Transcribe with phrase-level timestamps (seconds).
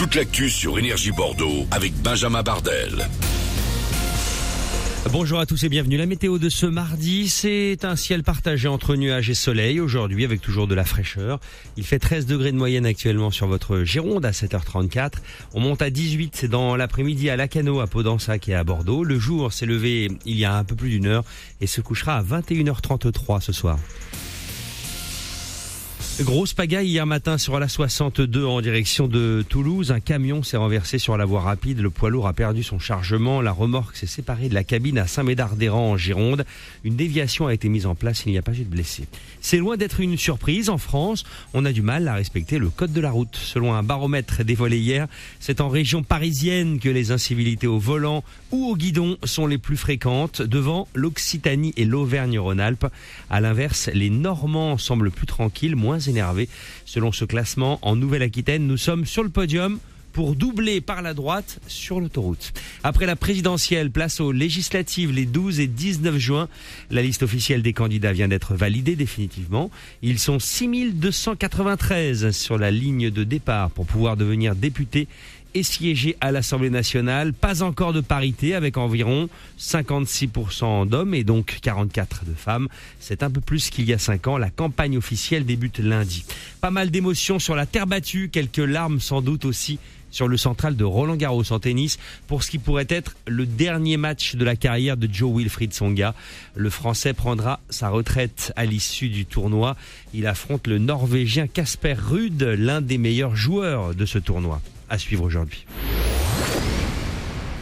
[0.00, 3.06] toute l'actu sur Énergie Bordeaux avec Benjamin Bardel.
[5.12, 5.98] Bonjour à tous et bienvenue.
[5.98, 10.40] La météo de ce mardi, c'est un ciel partagé entre nuages et soleil aujourd'hui avec
[10.40, 11.38] toujours de la fraîcheur.
[11.76, 15.16] Il fait 13 degrés de moyenne actuellement sur votre Gironde à 7h34.
[15.52, 19.04] On monte à 18 c'est dans l'après-midi à Lacano, à Podensac et à Bordeaux.
[19.04, 21.24] Le jour s'est levé il y a un peu plus d'une heure
[21.60, 23.78] et se couchera à 21h33 ce soir.
[26.22, 29.90] Grosse pagaille hier matin sur la 62 en direction de Toulouse.
[29.90, 31.80] Un camion s'est renversé sur la voie rapide.
[31.80, 33.40] Le poids lourd a perdu son chargement.
[33.40, 36.44] La remorque s'est séparée de la cabine à Saint-Médard-d'Héran en Gironde.
[36.84, 38.24] Une déviation a été mise en place.
[38.26, 39.06] Il n'y a pas eu de blessés.
[39.40, 40.68] C'est loin d'être une surprise.
[40.68, 43.36] En France, on a du mal à respecter le code de la route.
[43.36, 45.06] Selon un baromètre dévoilé hier,
[45.40, 49.78] c'est en région parisienne que les incivilités au volant ou au guidon sont les plus
[49.78, 52.88] fréquentes, devant l'Occitanie et l'Auvergne-Rhône-Alpes.
[53.30, 55.98] À l'inverse, les Normands semblent plus tranquilles, moins
[56.84, 59.78] Selon ce classement, en Nouvelle-Aquitaine, nous sommes sur le podium
[60.12, 62.52] pour doubler par la droite sur l'autoroute.
[62.82, 66.48] Après la présidentielle, place aux législatives les 12 et 19 juin.
[66.90, 69.70] La liste officielle des candidats vient d'être validée définitivement.
[70.02, 75.06] Ils sont 6293 sur la ligne de départ pour pouvoir devenir députés
[75.54, 77.32] et siéger à l'Assemblée nationale.
[77.32, 82.68] Pas encore de parité avec environ 56% d'hommes et donc 44 de femmes.
[82.98, 84.38] C'est un peu plus qu'il y a 5 ans.
[84.38, 86.24] La campagne officielle débute lundi.
[86.60, 89.78] Pas mal d'émotions sur la terre battue, quelques larmes sans doute aussi
[90.10, 93.96] sur le central de Roland Garros en tennis pour ce qui pourrait être le dernier
[93.96, 96.14] match de la carrière de Joe Wilfried Songa.
[96.54, 99.76] Le Français prendra sa retraite à l'issue du tournoi.
[100.14, 105.24] Il affronte le Norvégien Casper Ruud, l'un des meilleurs joueurs de ce tournoi à suivre
[105.24, 105.64] aujourd'hui.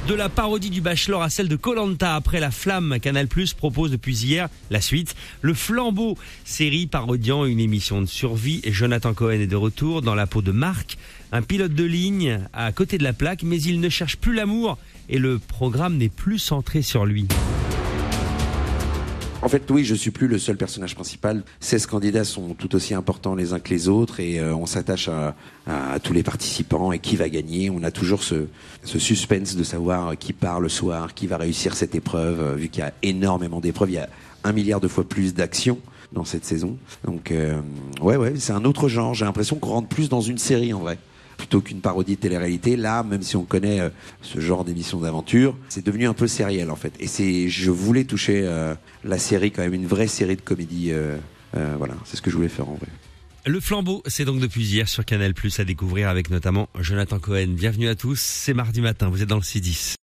[0.08, 3.90] De la parodie du Bachelor à celle de Colanta après la flamme, Canal Plus propose
[3.90, 5.14] depuis hier la suite.
[5.42, 8.62] Le flambeau, série parodiant une émission de survie.
[8.66, 10.96] Jonathan Cohen est de retour dans la peau de Marc,
[11.30, 14.78] un pilote de ligne à côté de la plaque, mais il ne cherche plus l'amour
[15.10, 17.28] et le programme n'est plus centré sur lui.
[19.40, 21.44] En fait, oui, je suis plus le seul personnage principal.
[21.60, 25.08] 16 candidats sont tout aussi importants les uns que les autres et euh, on s'attache
[25.08, 27.70] à, à, tous les participants et qui va gagner.
[27.70, 28.46] On a toujours ce,
[28.82, 32.68] ce suspense de savoir qui part le soir, qui va réussir cette épreuve, euh, vu
[32.68, 33.90] qu'il y a énormément d'épreuves.
[33.90, 34.08] Il y a
[34.42, 35.78] un milliard de fois plus d'actions
[36.12, 36.76] dans cette saison.
[37.04, 37.60] Donc, euh,
[38.00, 39.14] ouais, ouais, c'est un autre genre.
[39.14, 40.98] J'ai l'impression qu'on rentre plus dans une série en vrai
[41.38, 42.76] plutôt qu'une parodie de télé-réalité.
[42.76, 43.88] Là, même si on connaît euh,
[44.20, 46.92] ce genre d'émission d'aventure, c'est devenu un peu sériel en fait.
[47.00, 50.90] Et c'est, je voulais toucher euh, la série quand même, une vraie série de comédie.
[50.90, 51.16] Euh,
[51.78, 52.88] voilà, c'est ce que je voulais faire en vrai.
[53.46, 57.54] Le flambeau, c'est donc depuis hier sur Canal Plus à découvrir avec notamment Jonathan Cohen.
[57.56, 59.96] Bienvenue à tous, c'est mardi matin, vous êtes dans le C10.